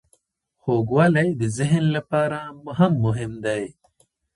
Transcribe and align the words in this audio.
خوږوالی 0.61 1.29
د 1.39 1.41
ذهن 1.57 1.83
لپاره 1.95 2.37
هم 2.77 2.93
مهم 3.05 3.33
دی. 3.45 3.63